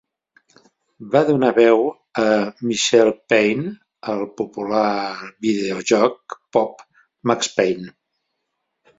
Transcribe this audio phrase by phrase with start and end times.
[1.15, 1.81] Va donar veu
[2.21, 2.23] a
[2.69, 3.73] Michelle Payne
[4.13, 4.85] al popular
[5.47, 6.81] videojoc pop
[7.33, 7.93] "Max Payne".